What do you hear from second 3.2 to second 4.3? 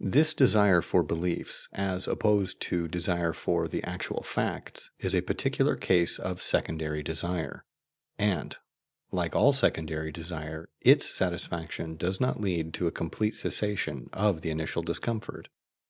for the actual